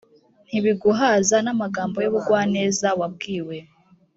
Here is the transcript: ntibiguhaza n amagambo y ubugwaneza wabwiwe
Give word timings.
ntibiguhaza 0.47 1.35
n 1.45 1.47
amagambo 1.53 1.97
y 2.03 2.07
ubugwaneza 2.09 2.87
wabwiwe 2.99 3.57